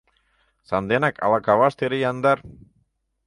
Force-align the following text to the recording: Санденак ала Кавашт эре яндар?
Санденак 0.67 1.15
ала 1.23 1.39
Кавашт 1.47 1.79
эре 1.85 1.97
яндар? 2.09 2.37